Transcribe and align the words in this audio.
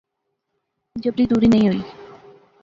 جبری 1.03 1.25
دوری 1.29 1.47
نئیں 1.51 1.65
ہوںی 1.67 1.81